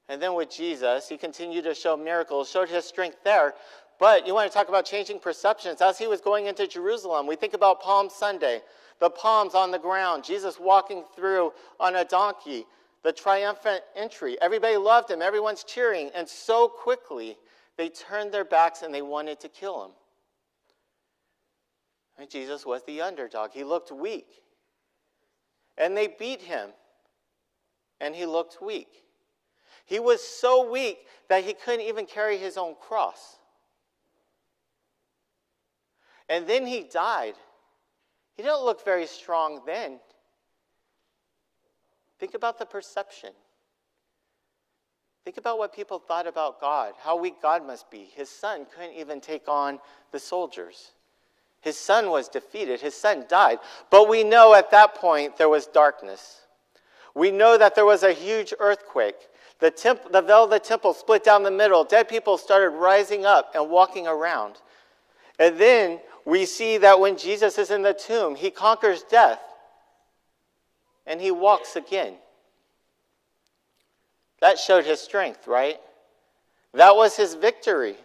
And 0.09 0.23
then 0.23 0.35
with 0.35 0.51
Jesus, 0.51 1.09
he 1.09 1.17
continued 1.17 1.65
to 1.65 1.75
show 1.75 1.97
miracles, 1.97 2.51
showed 2.51 2.69
his 2.69 2.85
strength 2.85 3.19
there. 3.25 3.55
But 3.99 4.27
you 4.27 4.35
want 4.35 4.51
to 4.51 4.57
talk 4.57 4.69
about 4.69 4.85
changing 4.85 5.19
perceptions. 5.19 5.81
As 5.83 5.99
he 5.99 6.07
was 6.07 6.21
going 6.21 6.47
into 6.47 6.67
Jerusalem, 6.67 7.27
we 7.27 7.37
think 7.37 7.55
about 7.55 7.83
Palm 7.83 8.09
Sunday, 8.09 8.63
the 9.01 9.11
palms 9.11 9.55
on 9.55 9.71
the 9.71 9.79
ground, 9.79 10.25
Jesus 10.25 10.59
walking 10.59 11.05
through 11.15 11.53
on 11.79 11.97
a 11.97 12.05
donkey, 12.05 12.65
the 13.03 13.13
triumphant 13.13 13.83
entry. 13.97 14.41
Everybody 14.41 14.77
loved 14.77 15.11
him, 15.11 15.21
everyone's 15.21 15.65
cheering. 15.65 16.11
And 16.15 16.29
so 16.29 16.69
quickly, 16.69 17.37
they 17.77 17.89
turned 17.89 18.33
their 18.33 18.45
backs 18.45 18.83
and 18.83 18.95
they 18.95 19.03
wanted 19.03 19.41
to 19.41 19.49
kill 19.49 19.85
him. 19.85 19.91
And 22.19 22.31
Jesus 22.31 22.67
was 22.67 22.83
the 22.85 23.01
underdog. 23.01 23.51
He 23.53 23.63
looked 23.63 23.93
weak. 23.93 24.27
And 25.77 25.97
they 25.97 26.09
beat 26.09 26.43
him, 26.43 26.71
and 28.01 28.15
he 28.15 28.27
looked 28.27 28.61
weak. 28.61 29.05
He 29.89 30.01
was 30.01 30.23
so 30.23 30.71
weak 30.71 30.99
that 31.31 31.45
he 31.45 31.55
couldn't 31.55 31.87
even 31.87 32.05
carry 32.05 32.37
his 32.37 32.59
own 32.59 32.75
cross. 32.79 33.39
And 36.29 36.47
then 36.47 36.67
he 36.67 36.83
died. 36.83 37.33
He 38.37 38.43
didn't 38.43 38.67
look 38.67 38.85
very 38.85 39.07
strong 39.07 39.63
then. 39.65 39.99
Think 42.19 42.35
about 42.35 42.59
the 42.59 42.67
perception. 42.67 43.31
Think 45.25 45.39
about 45.39 45.57
what 45.57 45.75
people 45.75 45.99
thought 45.99 46.27
about 46.27 46.61
God, 46.61 46.93
how 47.01 47.17
weak 47.17 47.41
God 47.41 47.67
must 47.67 47.91
be. 47.91 48.11
His 48.15 48.29
son 48.29 48.67
couldn't 48.75 48.95
even 48.95 49.23
take 49.23 49.49
on 49.49 49.79
the 50.13 50.19
soldiers. 50.19 50.93
His 51.63 51.79
son 51.79 52.11
was 52.11 52.29
defeated, 52.29 52.83
his 52.83 52.95
son 52.95 53.25
died. 53.27 53.59
But 53.91 54.07
we 54.07 54.23
know 54.23 54.55
at 54.55 54.71
that 54.71 54.97
point 54.97 55.39
there 55.39 55.49
was 55.49 55.67
darkness. 55.67 56.43
We 57.15 57.31
know 57.31 57.57
that 57.57 57.75
there 57.75 57.87
was 57.87 58.03
a 58.03 58.13
huge 58.13 58.53
earthquake. 58.61 59.17
The, 59.61 59.71
temp- 59.71 60.13
the 60.13 60.23
veil 60.23 60.45
of 60.45 60.51
the 60.51 60.61
temple 60.61 60.95
split 60.95 61.25
down 61.25 61.43
the 61.43 61.51
middle. 61.51 61.85
Dead 61.85 62.09
people 62.09 62.39
started 62.39 62.71
rising 62.71 63.27
up 63.27 63.53
and 63.55 63.71
walking 63.71 64.07
around. 64.07 64.57
And 65.39 65.59
then 65.59 66.01
we 66.25 66.47
see 66.47 66.79
that 66.79 67.01
when 67.01 67.17
Jesus 67.17 67.59
is 67.59 67.71
in 67.71 67.83
the 67.83 67.95
tomb, 67.95 68.35
he 68.35 68.51
conquers 68.51 69.03
death 69.03 69.41
and 71.07 71.21
he 71.21 71.31
walks 71.31 71.75
again. 71.75 72.15
That 74.41 74.59
showed 74.59 74.85
his 74.85 75.01
strength, 75.01 75.47
right? 75.47 75.79
That 76.75 76.95
was 76.95 77.17
his 77.17 77.35
victory. 77.35 77.97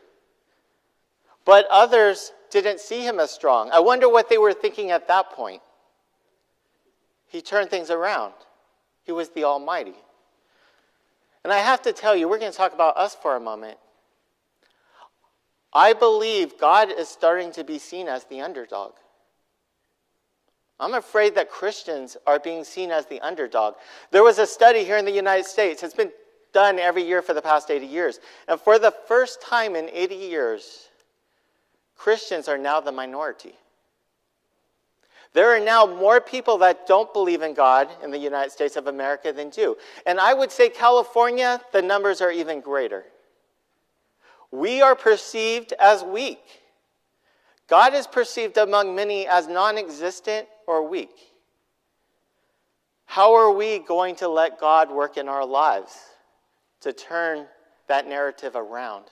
But 1.46 1.68
others 1.70 2.32
didn't 2.50 2.80
see 2.80 3.06
him 3.06 3.20
as 3.20 3.30
strong. 3.30 3.70
I 3.72 3.80
wonder 3.80 4.10
what 4.10 4.30
they 4.30 4.38
were 4.38 4.54
thinking 4.54 4.92
at 4.92 5.08
that 5.10 5.32
point. 5.32 5.62
He 7.28 7.42
turned 7.42 7.70
things 7.70 7.90
around, 7.90 8.34
he 9.04 9.12
was 9.12 9.30
the 9.30 9.44
Almighty. 9.44 9.96
And 11.44 11.52
I 11.52 11.60
have 11.60 11.82
to 11.84 11.94
tell 11.94 12.16
you, 12.16 12.28
we're 12.30 12.40
going 12.40 12.52
to 12.52 12.58
talk 12.58 12.74
about 12.74 12.98
us 12.98 13.16
for 13.16 13.36
a 13.36 13.40
moment. 13.40 13.78
I 15.74 15.94
believe 15.94 16.60
God 16.60 16.90
is 16.92 17.10
starting 17.10 17.52
to 17.54 17.64
be 17.64 17.80
seen 17.80 18.08
as 18.08 18.24
the 18.26 18.42
underdog. 18.42 18.94
I'm 20.80 20.94
afraid 20.94 21.36
that 21.36 21.50
Christians 21.50 22.18
are 22.28 22.40
being 22.40 22.64
seen 22.64 22.92
as 22.92 23.06
the 23.06 23.22
underdog. 23.22 23.76
There 24.12 24.24
was 24.24 24.40
a 24.40 24.48
study 24.48 24.84
here 24.84 24.98
in 24.98 25.06
the 25.06 25.12
United 25.12 25.46
States, 25.46 25.84
it's 25.84 25.94
been 25.94 26.12
done 26.54 26.78
every 26.78 27.04
year 27.04 27.22
for 27.22 27.34
the 27.34 27.42
past 27.42 27.72
80 27.72 27.88
years. 27.88 28.20
And 28.48 28.60
for 28.60 28.78
the 28.78 28.92
first 29.08 29.42
time 29.42 29.76
in 29.76 29.90
80 29.92 30.16
years, 30.16 30.90
Christians 31.98 32.48
are 32.48 32.58
now 32.58 32.80
the 32.80 32.92
minority. 32.92 33.56
There 35.34 35.56
are 35.56 35.60
now 35.60 35.88
more 35.88 36.22
people 36.22 36.60
that 36.60 36.86
don't 36.86 37.12
believe 37.12 37.42
in 37.42 37.56
God 37.56 37.90
in 38.04 38.12
the 38.12 38.20
United 38.20 38.52
States 38.52 38.76
of 38.76 38.86
America 38.86 39.34
than 39.34 39.50
do. 39.50 39.76
And 40.06 40.20
I 40.20 40.34
would 40.34 40.52
say 40.52 40.70
California, 40.70 41.60
the 41.72 41.82
numbers 41.82 42.22
are 42.22 42.32
even 42.32 42.62
greater. 42.62 43.04
We 44.52 44.82
are 44.82 44.96
perceived 44.96 45.74
as 45.80 46.04
weak. 46.04 46.44
God 47.68 47.96
is 47.96 48.06
perceived 48.06 48.58
among 48.58 48.94
many 48.94 49.28
as 49.28 49.48
non 49.48 49.80
existent 49.80 50.48
or 50.68 50.88
weak. 50.88 51.16
How 53.06 53.34
are 53.34 53.52
we 53.52 53.80
going 53.80 54.16
to 54.18 54.28
let 54.28 54.60
God 54.60 54.92
work 54.92 55.18
in 55.18 55.28
our 55.28 55.46
lives 55.46 55.96
to 56.82 56.94
turn 56.94 57.48
that 57.88 58.08
narrative 58.08 58.56
around? 58.56 59.06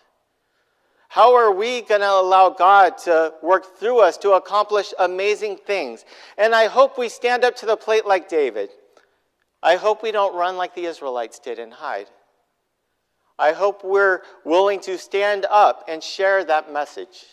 How 1.12 1.36
are 1.36 1.52
we 1.52 1.82
going 1.82 2.00
to 2.00 2.10
allow 2.10 2.52
God 2.52 2.97
to 3.00 3.34
work 3.41 3.76
through 3.76 4.00
us 4.00 4.15
to 4.19 4.32
accomplish 4.32 4.93
amazing 4.97 5.58
things? 5.58 6.06
And 6.38 6.56
I 6.56 6.67
hope 6.67 6.97
we 6.97 7.10
stand 7.10 7.43
up 7.43 7.54
to 7.58 7.65
the 7.65 7.76
plate 7.76 8.06
like 8.06 8.30
David. 8.30 8.69
I 9.62 9.76
hope 9.76 10.04
we 10.04 10.13
don't 10.13 10.34
run 10.34 10.56
like 10.56 10.74
the 10.74 10.86
Israelites 10.86 11.38
did 11.38 11.60
and 11.60 11.74
hide. 11.74 12.08
I 13.38 13.52
hope 13.52 13.84
we're 13.84 14.21
willing 14.45 14.80
to 14.82 14.97
stand 14.97 15.45
up 15.50 15.84
and 15.89 16.02
share 16.02 16.45
that 16.45 16.71
message 16.71 17.26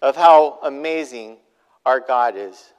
of 0.00 0.14
how 0.14 0.60
amazing 0.62 1.38
our 1.84 1.98
God 1.98 2.36
is. 2.36 2.72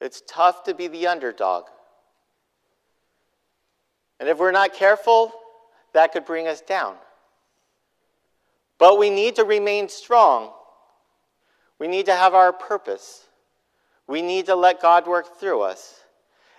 It's 0.00 0.22
tough 0.28 0.62
to 0.62 0.74
be 0.74 0.86
the 0.86 1.08
underdog. 1.08 1.64
And 4.20 4.28
if 4.28 4.38
we're 4.38 4.52
not 4.52 4.74
careful, 4.74 5.32
that 5.92 6.12
could 6.12 6.24
bring 6.24 6.46
us 6.46 6.60
down. 6.60 6.96
But 8.78 8.98
we 8.98 9.10
need 9.10 9.36
to 9.36 9.44
remain 9.44 9.88
strong. 9.88 10.50
We 11.78 11.88
need 11.88 12.06
to 12.06 12.14
have 12.14 12.34
our 12.34 12.52
purpose. 12.52 13.26
We 14.06 14.22
need 14.22 14.46
to 14.46 14.54
let 14.54 14.80
God 14.82 15.06
work 15.06 15.38
through 15.38 15.62
us. 15.62 16.00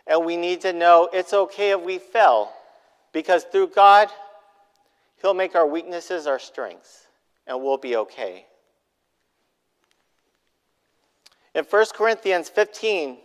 And 0.07 0.25
we 0.25 0.37
need 0.37 0.61
to 0.61 0.73
know 0.73 1.09
it's 1.11 1.33
okay 1.33 1.71
if 1.71 1.81
we 1.81 1.97
fail, 1.97 2.51
because 3.13 3.43
through 3.43 3.67
God, 3.67 4.09
He'll 5.21 5.33
make 5.33 5.55
our 5.55 5.65
weaknesses 5.65 6.27
our 6.27 6.39
strengths, 6.39 7.07
and 7.47 7.61
we'll 7.61 7.77
be 7.77 7.95
okay. 7.95 8.45
In 11.55 11.63
1 11.63 11.85
Corinthians 11.93 12.49
15, 12.49 13.17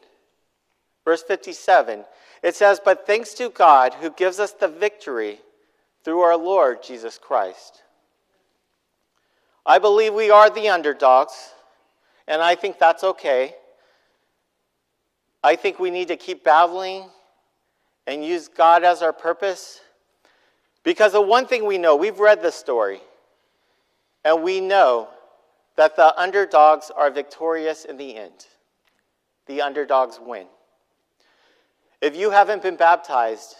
verse 1.04 1.22
57, 1.22 2.04
it 2.42 2.54
says, 2.54 2.80
But 2.84 3.06
thanks 3.06 3.34
to 3.34 3.50
God 3.50 3.94
who 3.94 4.10
gives 4.10 4.38
us 4.38 4.52
the 4.52 4.68
victory 4.68 5.40
through 6.04 6.20
our 6.20 6.36
Lord 6.36 6.82
Jesus 6.82 7.18
Christ. 7.18 7.82
I 9.66 9.78
believe 9.78 10.14
we 10.14 10.30
are 10.30 10.48
the 10.48 10.68
underdogs, 10.68 11.52
and 12.26 12.40
I 12.40 12.54
think 12.54 12.78
that's 12.78 13.04
okay. 13.04 13.54
I 15.42 15.56
think 15.56 15.78
we 15.78 15.90
need 15.90 16.08
to 16.08 16.16
keep 16.16 16.42
battling 16.42 17.10
and 18.08 18.24
use 18.24 18.48
God 18.48 18.84
as 18.84 19.02
our 19.02 19.12
purpose? 19.12 19.80
Because 20.82 21.12
the 21.12 21.20
one 21.20 21.46
thing 21.46 21.66
we 21.66 21.76
know, 21.76 21.94
we've 21.94 22.18
read 22.18 22.40
the 22.40 22.50
story, 22.50 23.00
and 24.24 24.42
we 24.42 24.60
know 24.60 25.08
that 25.76 25.94
the 25.94 26.18
underdogs 26.18 26.90
are 26.96 27.10
victorious 27.10 27.84
in 27.84 27.98
the 27.98 28.16
end. 28.16 28.46
The 29.46 29.60
underdogs 29.60 30.18
win. 30.20 30.46
If 32.00 32.16
you 32.16 32.30
haven't 32.30 32.62
been 32.62 32.76
baptized, 32.76 33.56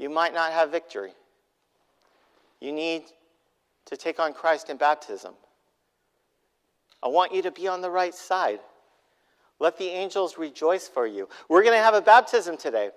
you 0.00 0.08
might 0.08 0.32
not 0.32 0.52
have 0.52 0.70
victory. 0.70 1.12
You 2.58 2.72
need 2.72 3.02
to 3.84 3.98
take 3.98 4.18
on 4.18 4.32
Christ 4.32 4.70
in 4.70 4.78
baptism. 4.78 5.34
I 7.02 7.08
want 7.08 7.34
you 7.34 7.42
to 7.42 7.50
be 7.50 7.68
on 7.68 7.82
the 7.82 7.90
right 7.90 8.14
side. 8.14 8.60
Let 9.58 9.76
the 9.76 9.88
angels 9.88 10.38
rejoice 10.38 10.88
for 10.88 11.06
you. 11.06 11.28
We're 11.50 11.62
going 11.62 11.76
to 11.76 11.82
have 11.82 11.92
a 11.92 12.00
baptism 12.00 12.56
today, 12.56 12.90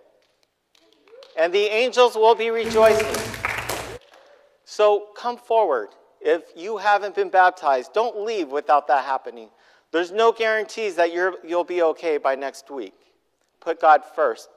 and 1.38 1.52
the 1.54 1.66
angels 1.66 2.16
will 2.16 2.36
be 2.36 2.52
rejoicing. 2.52 3.14
So 4.64 5.08
come 5.18 5.36
forward. 5.36 5.90
If 6.22 6.44
you 6.56 6.78
haven't 6.78 7.16
been 7.16 7.30
baptized, 7.30 7.92
don't 7.94 8.22
leave 8.22 8.48
without 8.48 8.88
that 8.88 9.04
happening. 9.04 9.50
There's 9.92 10.14
no 10.14 10.32
guarantees 10.32 10.96
that 10.96 11.14
you're, 11.14 11.36
you'll 11.46 11.66
be 11.66 11.82
okay 11.82 12.18
by 12.18 12.36
next 12.36 12.72
week. 12.72 12.94
Put 13.60 13.82
God 13.82 14.04
first. 14.16 14.48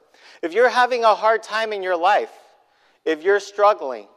If 0.43 0.53
you're 0.53 0.69
having 0.69 1.05
a 1.05 1.15
hard 1.15 1.43
time 1.43 1.73
in 1.73 1.83
your 1.83 1.97
life, 1.97 2.33
if 3.05 3.23
you're 3.23 3.41
struggling, 3.41 4.09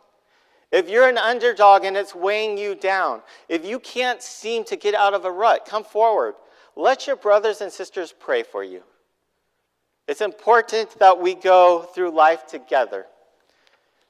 if 0.71 0.89
you're 0.89 1.07
an 1.07 1.17
underdog 1.17 1.83
and 1.83 1.97
it's 1.97 2.13
weighing 2.13 2.57
you 2.57 2.75
down, 2.75 3.21
if 3.47 3.65
you 3.65 3.79
can't 3.79 4.21
seem 4.21 4.63
to 4.65 4.75
get 4.75 4.93
out 4.93 5.13
of 5.13 5.25
a 5.25 5.31
rut, 5.31 5.65
come 5.65 5.83
forward. 5.83 6.35
Let 6.75 7.07
your 7.07 7.15
brothers 7.15 7.61
and 7.61 7.71
sisters 7.71 8.13
pray 8.17 8.43
for 8.43 8.63
you. 8.63 8.83
It's 10.07 10.21
important 10.21 10.97
that 10.99 11.19
we 11.19 11.35
go 11.35 11.83
through 11.93 12.11
life 12.11 12.47
together 12.47 13.05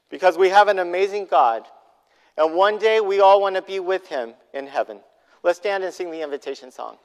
because 0.08 0.36
we 0.36 0.48
have 0.48 0.68
an 0.68 0.78
amazing 0.78 1.26
God, 1.26 1.64
and 2.36 2.54
one 2.54 2.78
day 2.78 3.00
we 3.00 3.20
all 3.20 3.40
want 3.40 3.56
to 3.56 3.62
be 3.62 3.80
with 3.80 4.08
Him 4.08 4.34
in 4.52 4.66
heaven. 4.66 5.00
Let's 5.42 5.58
stand 5.58 5.84
and 5.84 5.92
sing 5.92 6.10
the 6.10 6.22
invitation 6.22 6.70
song. 6.70 6.96